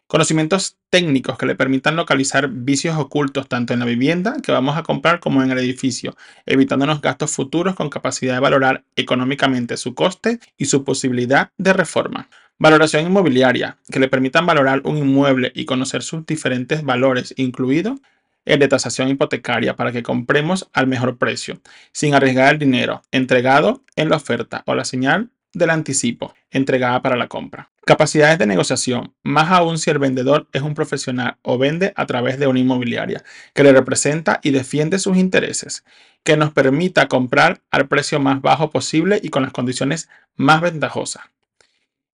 Conocimientos 0.07 0.77
técnicos 0.89 1.37
que 1.37 1.45
le 1.45 1.55
permitan 1.55 1.97
localizar 1.97 2.47
vicios 2.47 2.95
ocultos 2.95 3.49
tanto 3.49 3.73
en 3.73 3.79
la 3.79 3.85
vivienda 3.85 4.37
que 4.41 4.53
vamos 4.53 4.77
a 4.77 4.83
comprar 4.83 5.19
como 5.19 5.43
en 5.43 5.51
el 5.51 5.57
edificio, 5.57 6.15
evitándonos 6.45 7.01
gastos 7.01 7.31
futuros 7.31 7.75
con 7.75 7.89
capacidad 7.89 8.35
de 8.35 8.39
valorar 8.39 8.85
económicamente 8.95 9.75
su 9.75 9.95
coste 9.95 10.39
y 10.57 10.65
su 10.65 10.85
posibilidad 10.85 11.51
de 11.57 11.73
reforma. 11.73 12.29
Valoración 12.57 13.05
inmobiliaria, 13.05 13.79
que 13.91 13.99
le 13.99 14.07
permitan 14.07 14.45
valorar 14.45 14.81
un 14.85 14.97
inmueble 14.97 15.51
y 15.53 15.65
conocer 15.65 16.01
sus 16.01 16.25
diferentes 16.25 16.83
valores, 16.83 17.33
incluido 17.35 17.99
el 18.45 18.59
de 18.59 18.69
tasación 18.69 19.09
hipotecaria, 19.09 19.75
para 19.75 19.91
que 19.91 20.03
compremos 20.03 20.69
al 20.71 20.87
mejor 20.87 21.17
precio, 21.17 21.59
sin 21.91 22.15
arriesgar 22.15 22.53
el 22.53 22.59
dinero 22.59 23.03
entregado 23.11 23.83
en 23.97 24.07
la 24.07 24.15
oferta 24.15 24.63
o 24.67 24.73
la 24.73 24.85
señal 24.85 25.31
del 25.51 25.69
anticipo 25.69 26.33
entregada 26.49 27.01
para 27.01 27.17
la 27.17 27.27
compra. 27.27 27.69
Capacidades 27.87 28.37
de 28.37 28.47
negociación, 28.47 29.13
más 29.23 29.49
aún 29.49 29.77
si 29.77 29.89
el 29.89 29.97
vendedor 29.97 30.49
es 30.51 30.61
un 30.61 30.73
profesional 30.73 31.37
o 31.41 31.57
vende 31.57 31.93
a 31.95 32.05
través 32.05 32.37
de 32.37 32.45
una 32.45 32.59
inmobiliaria 32.59 33.23
que 33.53 33.63
le 33.63 33.71
representa 33.71 34.41
y 34.43 34.51
defiende 34.51 34.99
sus 34.99 35.15
intereses, 35.15 35.85
que 36.25 36.35
nos 36.35 36.51
permita 36.51 37.07
comprar 37.07 37.61
al 37.71 37.87
precio 37.87 38.19
más 38.19 38.41
bajo 38.41 38.71
posible 38.71 39.21
y 39.23 39.29
con 39.29 39.43
las 39.43 39.53
condiciones 39.53 40.09
más 40.35 40.59
ventajosas. 40.59 41.23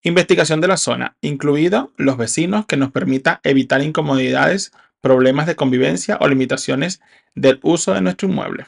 Investigación 0.03 0.61
de 0.61 0.67
la 0.67 0.77
zona, 0.77 1.17
incluido 1.21 1.91
los 1.97 2.17
vecinos, 2.17 2.67
que 2.67 2.77
nos 2.77 2.91
permita 2.91 3.39
evitar 3.41 3.81
incomodidades, 3.81 4.73
problemas 5.01 5.47
de 5.47 5.55
convivencia 5.55 6.19
o 6.21 6.27
limitaciones 6.27 7.01
del 7.33 7.59
uso 7.63 7.95
de 7.95 8.01
nuestro 8.01 8.29
inmueble. 8.29 8.67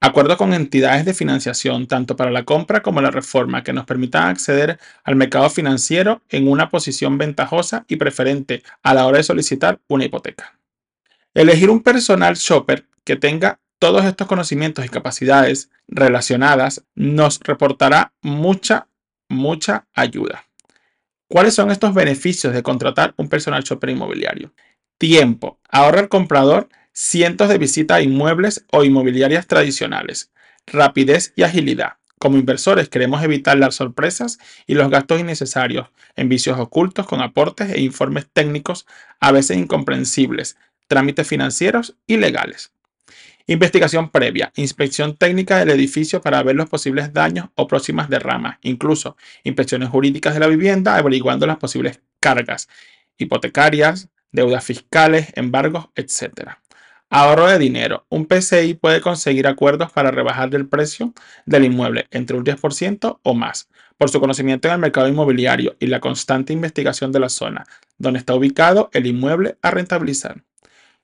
Acuerdo 0.00 0.36
con 0.36 0.52
entidades 0.52 1.04
de 1.04 1.14
financiación, 1.14 1.86
tanto 1.86 2.16
para 2.16 2.30
la 2.30 2.44
compra 2.44 2.82
como 2.82 3.00
la 3.00 3.10
reforma, 3.10 3.64
que 3.64 3.72
nos 3.72 3.86
permitan 3.86 4.28
acceder 4.28 4.78
al 5.04 5.16
mercado 5.16 5.48
financiero 5.48 6.20
en 6.28 6.48
una 6.48 6.68
posición 6.68 7.16
ventajosa 7.16 7.84
y 7.88 7.96
preferente 7.96 8.62
a 8.82 8.92
la 8.92 9.06
hora 9.06 9.18
de 9.18 9.24
solicitar 9.24 9.80
una 9.88 10.04
hipoteca. 10.04 10.58
Elegir 11.34 11.70
un 11.70 11.82
personal 11.82 12.34
shopper 12.34 12.86
que 13.04 13.16
tenga 13.16 13.58
todos 13.78 14.04
estos 14.04 14.26
conocimientos 14.26 14.84
y 14.84 14.88
capacidades 14.88 15.70
relacionadas 15.88 16.84
nos 16.94 17.40
reportará 17.40 18.12
mucha, 18.22 18.88
mucha 19.28 19.86
ayuda. 19.94 20.44
¿Cuáles 21.28 21.54
son 21.54 21.70
estos 21.70 21.92
beneficios 21.92 22.52
de 22.52 22.62
contratar 22.62 23.14
un 23.16 23.28
personal 23.28 23.62
shopper 23.62 23.90
inmobiliario? 23.90 24.52
Tiempo. 24.98 25.58
Ahorra 25.68 26.00
el 26.00 26.08
comprador 26.08 26.68
cientos 26.98 27.50
de 27.50 27.58
visitas 27.58 27.98
a 27.98 28.00
inmuebles 28.00 28.64
o 28.72 28.82
inmobiliarias 28.82 29.46
tradicionales, 29.46 30.30
rapidez 30.66 31.34
y 31.36 31.42
agilidad. 31.42 31.98
Como 32.18 32.38
inversores 32.38 32.88
queremos 32.88 33.22
evitar 33.22 33.58
las 33.58 33.74
sorpresas 33.74 34.38
y 34.66 34.72
los 34.76 34.88
gastos 34.88 35.20
innecesarios 35.20 35.88
en 36.16 36.30
vicios 36.30 36.58
ocultos 36.58 37.06
con 37.06 37.20
aportes 37.20 37.70
e 37.70 37.82
informes 37.82 38.26
técnicos 38.32 38.86
a 39.20 39.30
veces 39.30 39.58
incomprensibles, 39.58 40.56
trámites 40.88 41.28
financieros 41.28 41.96
y 42.06 42.16
legales. 42.16 42.72
Investigación 43.46 44.08
previa, 44.08 44.50
inspección 44.56 45.16
técnica 45.16 45.58
del 45.58 45.70
edificio 45.70 46.22
para 46.22 46.42
ver 46.42 46.56
los 46.56 46.70
posibles 46.70 47.12
daños 47.12 47.50
o 47.56 47.68
próximas 47.68 48.08
derramas, 48.08 48.56
incluso 48.62 49.18
inspecciones 49.44 49.90
jurídicas 49.90 50.32
de 50.32 50.40
la 50.40 50.46
vivienda 50.46 50.96
averiguando 50.96 51.46
las 51.46 51.58
posibles 51.58 52.00
cargas 52.20 52.70
hipotecarias, 53.18 54.08
deudas 54.32 54.64
fiscales, 54.64 55.28
embargos, 55.34 55.88
etc. 55.94 56.56
Ahorro 57.08 57.46
de 57.46 57.58
dinero. 57.58 58.04
Un 58.08 58.26
PCI 58.26 58.74
puede 58.74 59.00
conseguir 59.00 59.46
acuerdos 59.46 59.92
para 59.92 60.10
rebajar 60.10 60.54
el 60.54 60.68
precio 60.68 61.14
del 61.46 61.64
inmueble 61.64 62.06
entre 62.10 62.36
un 62.36 62.44
10% 62.44 63.20
o 63.22 63.34
más, 63.34 63.68
por 63.96 64.10
su 64.10 64.20
conocimiento 64.20 64.68
en 64.68 64.74
el 64.74 64.80
mercado 64.80 65.08
inmobiliario 65.08 65.76
y 65.78 65.86
la 65.86 66.00
constante 66.00 66.52
investigación 66.52 67.12
de 67.12 67.20
la 67.20 67.28
zona 67.28 67.64
donde 67.98 68.18
está 68.18 68.34
ubicado 68.34 68.90
el 68.92 69.06
inmueble 69.06 69.56
a 69.62 69.70
rentabilizar. 69.70 70.42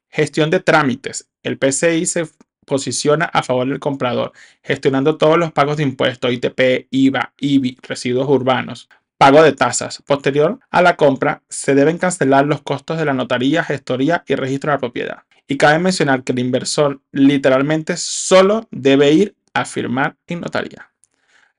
Gestión 0.09 0.50
de 0.50 0.61
trámites. 0.61 1.28
El 1.42 1.59
PCI 1.59 2.06
se 2.06 2.28
posiciona 2.66 3.25
a 3.26 3.42
favor 3.42 3.68
del 3.68 3.80
comprador, 3.80 4.32
gestionando 4.62 5.16
todos 5.16 5.38
los 5.38 5.52
pagos 5.52 5.76
de 5.78 5.82
impuestos, 5.82 6.32
ITP, 6.32 6.88
IVA, 6.90 7.32
IBI, 7.38 7.78
residuos 7.82 8.28
urbanos, 8.28 8.88
pago 9.18 9.42
de 9.42 9.52
tasas. 9.52 10.02
Posterior 10.02 10.59
a 10.71 10.82
la 10.82 10.97
compra, 10.97 11.42
se 11.49 11.75
deben 11.75 11.99
cancelar 11.99 12.47
los 12.47 12.62
costos 12.62 12.99
de 12.99 13.04
la 13.04 13.14
notaría, 13.14 13.64
gestoría 13.64 14.25
y 14.26 14.35
registro 14.35 14.71
de 14.71 14.76
la 14.76 14.80
propiedad. 14.80 15.23
Y 15.52 15.59
cabe 15.59 15.78
mencionar 15.78 16.25
que 16.25 16.32
el 16.32 16.38
inversor 16.38 17.02
literalmente 17.12 17.99
solo 17.99 18.68
debe 18.71 19.12
ir 19.12 19.37
a 19.52 19.66
firmar 19.66 20.16
en 20.26 20.40
notaría. 20.40 20.90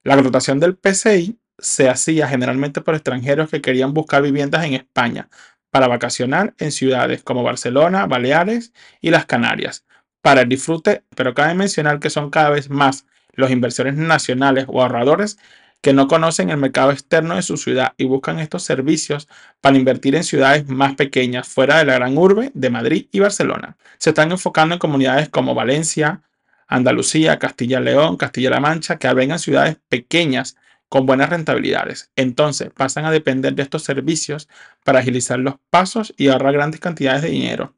La 0.03 0.15
contratación 0.15 0.59
del 0.59 0.75
PCI 0.75 1.37
se 1.59 1.89
hacía 1.89 2.27
generalmente 2.27 2.81
por 2.81 2.95
extranjeros 2.95 3.51
que 3.51 3.61
querían 3.61 3.93
buscar 3.93 4.23
viviendas 4.23 4.65
en 4.65 4.73
España 4.73 5.29
para 5.69 5.87
vacacionar 5.87 6.55
en 6.57 6.71
ciudades 6.71 7.21
como 7.21 7.43
Barcelona, 7.43 8.07
Baleares 8.07 8.73
y 8.99 9.11
las 9.11 9.27
Canarias 9.27 9.85
para 10.23 10.41
el 10.41 10.49
disfrute, 10.49 11.03
pero 11.15 11.35
cabe 11.35 11.53
mencionar 11.53 11.99
que 11.99 12.09
son 12.09 12.31
cada 12.31 12.49
vez 12.49 12.71
más 12.71 13.05
los 13.33 13.51
inversores 13.51 13.93
nacionales 13.93 14.65
o 14.69 14.81
ahorradores 14.81 15.37
que 15.83 15.91
no 15.91 16.07
conocen 16.07 16.49
el 16.49 16.55
mercado 16.55 16.91
externo 16.91 17.35
de 17.35 17.41
su 17.41 17.57
ciudad 17.57 17.93
y 17.97 18.05
buscan 18.05 18.39
estos 18.39 18.63
servicios 18.63 19.27
para 19.59 19.77
invertir 19.77 20.15
en 20.15 20.23
ciudades 20.23 20.65
más 20.69 20.95
pequeñas 20.95 21.45
fuera 21.45 21.77
de 21.77 21.83
la 21.83 21.95
gran 21.95 22.17
urbe 22.17 22.51
de 22.53 22.69
Madrid 22.69 23.07
y 23.11 23.19
Barcelona. 23.19 23.75
Se 23.97 24.11
están 24.11 24.31
enfocando 24.31 24.75
en 24.75 24.79
comunidades 24.79 25.27
como 25.27 25.53
Valencia, 25.53 26.21
Andalucía, 26.69 27.37
Castilla-León, 27.37 28.15
Castilla-La 28.15 28.61
Mancha, 28.61 28.95
que 28.95 29.07
albergan 29.07 29.39
ciudades 29.39 29.75
pequeñas 29.89 30.55
con 30.87 31.05
buenas 31.05 31.29
rentabilidades. 31.29 32.11
Entonces 32.15 32.69
pasan 32.73 33.03
a 33.03 33.11
depender 33.11 33.53
de 33.53 33.63
estos 33.63 33.83
servicios 33.83 34.47
para 34.85 34.99
agilizar 34.99 35.37
los 35.39 35.55
pasos 35.69 36.13
y 36.15 36.29
ahorrar 36.29 36.53
grandes 36.53 36.79
cantidades 36.79 37.23
de 37.23 37.29
dinero 37.29 37.73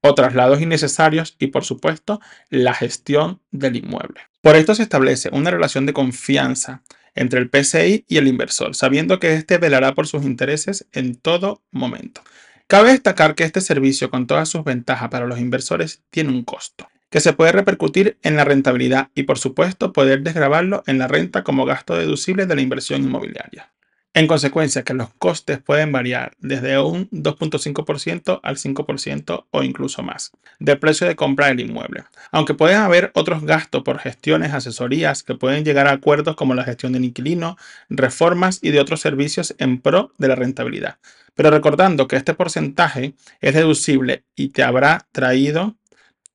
o 0.00 0.14
traslados 0.14 0.62
innecesarios 0.62 1.36
y 1.38 1.48
por 1.48 1.66
supuesto 1.66 2.22
la 2.48 2.72
gestión 2.72 3.42
del 3.50 3.76
inmueble. 3.76 4.22
Por 4.40 4.56
esto 4.56 4.74
se 4.74 4.82
establece 4.82 5.28
una 5.30 5.50
relación 5.50 5.84
de 5.84 5.92
confianza 5.92 6.80
entre 7.20 7.38
el 7.38 7.50
PCI 7.50 8.06
y 8.08 8.16
el 8.16 8.26
inversor, 8.26 8.74
sabiendo 8.74 9.20
que 9.20 9.34
éste 9.34 9.58
velará 9.58 9.94
por 9.94 10.06
sus 10.06 10.24
intereses 10.24 10.86
en 10.92 11.14
todo 11.16 11.60
momento. 11.70 12.22
Cabe 12.66 12.92
destacar 12.92 13.34
que 13.34 13.44
este 13.44 13.60
servicio, 13.60 14.10
con 14.10 14.26
todas 14.26 14.48
sus 14.48 14.64
ventajas 14.64 15.10
para 15.10 15.26
los 15.26 15.38
inversores, 15.38 16.00
tiene 16.08 16.30
un 16.30 16.44
costo, 16.44 16.88
que 17.10 17.20
se 17.20 17.34
puede 17.34 17.52
repercutir 17.52 18.16
en 18.22 18.36
la 18.36 18.44
rentabilidad 18.44 19.10
y, 19.14 19.24
por 19.24 19.38
supuesto, 19.38 19.92
poder 19.92 20.22
desgravarlo 20.22 20.82
en 20.86 20.98
la 20.98 21.08
renta 21.08 21.44
como 21.44 21.66
gasto 21.66 21.94
deducible 21.94 22.46
de 22.46 22.54
la 22.54 22.62
inversión 22.62 23.02
inmobiliaria. 23.02 23.70
En 24.12 24.26
consecuencia, 24.26 24.82
que 24.82 24.92
los 24.92 25.14
costes 25.14 25.62
pueden 25.62 25.92
variar 25.92 26.32
desde 26.40 26.80
un 26.80 27.08
2.5% 27.10 28.40
al 28.42 28.56
5% 28.56 29.46
o 29.52 29.62
incluso 29.62 30.02
más 30.02 30.32
del 30.58 30.80
precio 30.80 31.06
de 31.06 31.14
compra 31.14 31.46
del 31.46 31.60
inmueble. 31.60 32.02
Aunque 32.32 32.54
pueden 32.54 32.78
haber 32.78 33.12
otros 33.14 33.44
gastos 33.44 33.84
por 33.84 34.00
gestiones, 34.00 34.52
asesorías 34.52 35.22
que 35.22 35.36
pueden 35.36 35.64
llegar 35.64 35.86
a 35.86 35.92
acuerdos 35.92 36.34
como 36.34 36.54
la 36.54 36.64
gestión 36.64 36.92
del 36.92 37.04
inquilino, 37.04 37.56
reformas 37.88 38.58
y 38.62 38.72
de 38.72 38.80
otros 38.80 39.00
servicios 39.00 39.54
en 39.58 39.80
pro 39.80 40.12
de 40.18 40.26
la 40.26 40.34
rentabilidad. 40.34 40.98
Pero 41.36 41.50
recordando 41.50 42.08
que 42.08 42.16
este 42.16 42.34
porcentaje 42.34 43.14
es 43.40 43.54
deducible 43.54 44.24
y 44.34 44.48
te 44.48 44.64
habrá 44.64 45.06
traído 45.12 45.76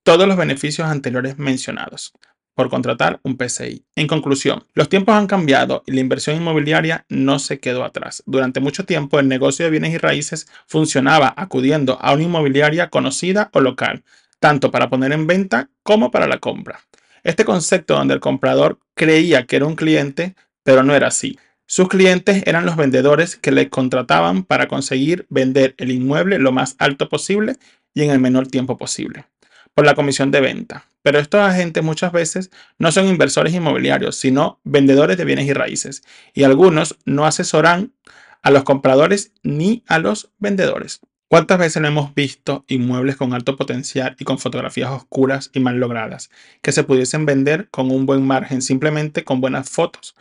todos 0.03 0.29
los 0.29 0.37
beneficios 0.37 0.87
anteriores 0.87 1.37
mencionados 1.37 2.13
por 2.55 2.69
contratar 2.69 3.19
un 3.23 3.37
PCI. 3.37 3.85
En 3.95 4.07
conclusión, 4.07 4.63
los 4.73 4.89
tiempos 4.89 5.13
han 5.13 5.27
cambiado 5.27 5.83
y 5.85 5.91
la 5.91 5.99
inversión 5.99 6.37
inmobiliaria 6.37 7.05
no 7.09 7.37
se 7.37 7.59
quedó 7.59 7.83
atrás. 7.83 8.23
Durante 8.25 8.61
mucho 8.61 8.85
tiempo 8.85 9.19
el 9.19 9.27
negocio 9.27 9.65
de 9.65 9.71
bienes 9.71 9.93
y 9.93 9.97
raíces 9.97 10.47
funcionaba 10.65 11.33
acudiendo 11.37 11.99
a 12.01 12.13
una 12.13 12.23
inmobiliaria 12.23 12.89
conocida 12.89 13.49
o 13.53 13.59
local, 13.59 14.03
tanto 14.39 14.71
para 14.71 14.89
poner 14.89 15.11
en 15.11 15.27
venta 15.27 15.69
como 15.83 16.09
para 16.09 16.27
la 16.27 16.39
compra. 16.39 16.79
Este 17.23 17.45
concepto 17.45 17.95
donde 17.95 18.13
el 18.13 18.19
comprador 18.19 18.79
creía 18.93 19.45
que 19.45 19.57
era 19.57 19.65
un 19.65 19.75
cliente, 19.75 20.35
pero 20.63 20.83
no 20.83 20.95
era 20.95 21.07
así. 21.07 21.37
Sus 21.67 21.87
clientes 21.87 22.43
eran 22.45 22.65
los 22.65 22.75
vendedores 22.75 23.35
que 23.35 23.51
le 23.51 23.69
contrataban 23.69 24.43
para 24.43 24.67
conseguir 24.67 25.25
vender 25.29 25.73
el 25.79 25.91
inmueble 25.91 26.37
lo 26.37 26.51
más 26.51 26.75
alto 26.77 27.09
posible 27.09 27.55
y 27.95 28.03
en 28.03 28.11
el 28.11 28.19
menor 28.19 28.47
tiempo 28.47 28.77
posible. 28.77 29.25
Por 29.75 29.85
la 29.85 29.93
comisión 29.93 30.31
de 30.31 30.41
venta. 30.41 30.85
Pero 31.03 31.19
estos 31.19 31.41
agentes 31.41 31.83
muchas 31.83 32.11
veces 32.11 32.49
no 32.79 32.91
son 32.91 33.07
inversores 33.07 33.53
inmobiliarios, 33.53 34.15
sino 34.15 34.59
vendedores 34.63 35.17
de 35.17 35.25
bienes 35.25 35.45
y 35.45 35.53
raíces. 35.53 36.01
Y 36.33 36.43
algunos 36.43 36.97
no 37.05 37.27
asesoran 37.27 37.93
a 38.41 38.49
los 38.49 38.63
compradores 38.63 39.31
ni 39.43 39.83
a 39.87 39.99
los 39.99 40.31
vendedores. 40.39 41.01
¿Cuántas 41.27 41.59
veces 41.59 41.81
no 41.81 41.87
hemos 41.87 42.15
visto 42.15 42.63
inmuebles 42.67 43.17
con 43.17 43.33
alto 43.33 43.57
potencial 43.57 44.15
y 44.19 44.23
con 44.23 44.39
fotografías 44.39 44.91
oscuras 44.91 45.49
y 45.53 45.59
mal 45.59 45.77
logradas 45.77 46.29
que 46.61 46.71
se 46.71 46.83
pudiesen 46.83 47.25
vender 47.25 47.67
con 47.69 47.91
un 47.91 48.05
buen 48.05 48.25
margen 48.25 48.61
simplemente 48.61 49.23
con 49.23 49.41
buenas 49.41 49.69
fotos 49.69 50.15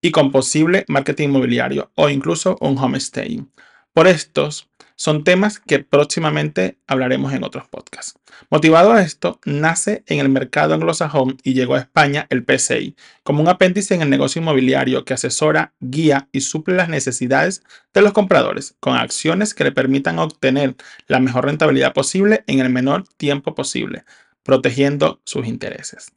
y 0.00 0.10
con 0.10 0.32
posible 0.32 0.84
marketing 0.88 1.28
inmobiliario 1.28 1.92
o 1.94 2.08
incluso 2.08 2.56
un 2.60 2.78
homestay? 2.78 3.44
Por 3.92 4.08
estos 4.08 4.68
son 4.96 5.24
temas 5.24 5.60
que 5.60 5.78
próximamente 5.78 6.78
hablaremos 6.86 7.32
en 7.32 7.44
otros 7.44 7.68
podcasts. 7.68 8.18
Motivado 8.50 8.92
a 8.92 9.02
esto, 9.02 9.40
nace 9.44 10.02
en 10.06 10.18
el 10.18 10.28
mercado 10.28 10.74
anglosajón 10.74 11.38
y 11.42 11.54
llegó 11.54 11.74
a 11.74 11.80
España 11.80 12.26
el 12.30 12.44
PCI, 12.44 12.96
como 13.22 13.42
un 13.42 13.48
apéndice 13.48 13.94
en 13.94 14.02
el 14.02 14.10
negocio 14.10 14.40
inmobiliario 14.40 15.04
que 15.04 15.14
asesora, 15.14 15.74
guía 15.80 16.28
y 16.32 16.40
suple 16.40 16.74
las 16.74 16.88
necesidades 16.88 17.62
de 17.94 18.02
los 18.02 18.12
compradores 18.12 18.74
con 18.80 18.96
acciones 18.96 19.54
que 19.54 19.64
le 19.64 19.72
permitan 19.72 20.18
obtener 20.18 20.76
la 21.06 21.20
mejor 21.20 21.44
rentabilidad 21.44 21.92
posible 21.92 22.44
en 22.46 22.60
el 22.60 22.70
menor 22.70 23.04
tiempo 23.16 23.54
posible, 23.54 24.04
protegiendo 24.42 25.20
sus 25.24 25.46
intereses. 25.46 26.12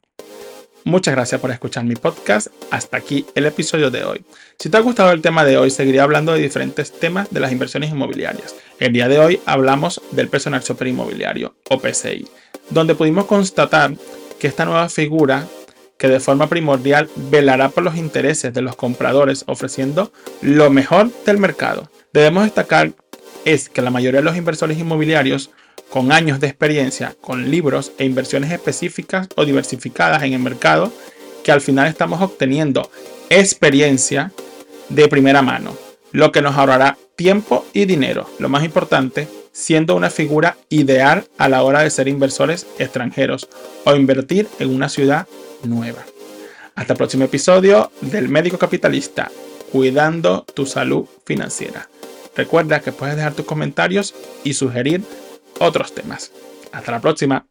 Muchas 0.84 1.14
gracias 1.14 1.40
por 1.40 1.50
escuchar 1.50 1.84
mi 1.84 1.94
podcast. 1.94 2.48
Hasta 2.70 2.96
aquí 2.96 3.26
el 3.34 3.44
episodio 3.44 3.90
de 3.90 4.04
hoy. 4.04 4.24
Si 4.58 4.70
te 4.70 4.76
ha 4.76 4.80
gustado 4.80 5.12
el 5.12 5.20
tema 5.20 5.44
de 5.44 5.58
hoy, 5.58 5.70
seguiré 5.70 6.00
hablando 6.00 6.32
de 6.32 6.40
diferentes 6.40 6.90
temas 6.90 7.30
de 7.30 7.40
las 7.40 7.52
inversiones 7.52 7.90
inmobiliarias. 7.90 8.54
El 8.80 8.94
día 8.94 9.08
de 9.08 9.18
hoy 9.18 9.40
hablamos 9.44 10.00
del 10.10 10.28
personal 10.28 10.62
shopper 10.62 10.88
inmobiliario 10.88 11.54
o 11.68 11.78
PCI, 11.78 12.26
donde 12.70 12.94
pudimos 12.94 13.26
constatar 13.26 13.92
que 14.38 14.46
esta 14.46 14.64
nueva 14.64 14.88
figura 14.88 15.46
que 15.98 16.08
de 16.08 16.18
forma 16.18 16.48
primordial 16.48 17.10
velará 17.14 17.68
por 17.68 17.84
los 17.84 17.96
intereses 17.96 18.54
de 18.54 18.62
los 18.62 18.76
compradores 18.76 19.44
ofreciendo 19.46 20.14
lo 20.40 20.70
mejor 20.70 21.10
del 21.26 21.36
mercado. 21.36 21.90
Debemos 22.14 22.44
destacar 22.44 22.92
es 23.44 23.68
que 23.68 23.82
la 23.82 23.90
mayoría 23.90 24.20
de 24.20 24.24
los 24.24 24.38
inversores 24.38 24.78
inmobiliarios 24.78 25.50
con 25.90 26.10
años 26.10 26.40
de 26.40 26.46
experiencia, 26.46 27.14
con 27.20 27.50
libros 27.50 27.92
e 27.98 28.06
inversiones 28.06 28.50
específicas 28.50 29.28
o 29.36 29.44
diversificadas 29.44 30.22
en 30.22 30.32
el 30.32 30.38
mercado, 30.38 30.90
que 31.44 31.52
al 31.52 31.60
final 31.60 31.86
estamos 31.86 32.22
obteniendo 32.22 32.90
experiencia 33.28 34.32
de 34.88 35.06
primera 35.08 35.42
mano, 35.42 35.76
lo 36.12 36.32
que 36.32 36.40
nos 36.40 36.56
ahorrará 36.56 36.96
tiempo 37.20 37.66
y 37.74 37.84
dinero. 37.84 38.26
Lo 38.38 38.48
más 38.48 38.64
importante, 38.64 39.28
siendo 39.52 39.94
una 39.94 40.08
figura 40.08 40.56
ideal 40.70 41.26
a 41.36 41.50
la 41.50 41.62
hora 41.62 41.82
de 41.82 41.90
ser 41.90 42.08
inversores 42.08 42.66
extranjeros 42.78 43.46
o 43.84 43.94
invertir 43.94 44.48
en 44.58 44.74
una 44.74 44.88
ciudad 44.88 45.28
nueva. 45.62 46.02
Hasta 46.74 46.94
el 46.94 46.96
próximo 46.96 47.26
episodio 47.26 47.92
del 48.00 48.30
Médico 48.30 48.56
Capitalista, 48.56 49.30
cuidando 49.70 50.46
tu 50.54 50.64
salud 50.64 51.04
financiera. 51.26 51.90
Recuerda 52.34 52.80
que 52.80 52.90
puedes 52.90 53.16
dejar 53.16 53.34
tus 53.34 53.44
comentarios 53.44 54.14
y 54.42 54.54
sugerir 54.54 55.02
otros 55.58 55.94
temas. 55.94 56.32
Hasta 56.72 56.90
la 56.90 57.00
próxima. 57.00 57.44